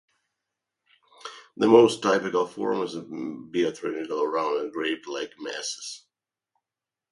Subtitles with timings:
[1.57, 6.07] The most typical form is as botryoidal rounded grape-like masses.